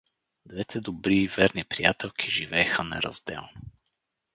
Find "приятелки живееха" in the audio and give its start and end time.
1.63-2.83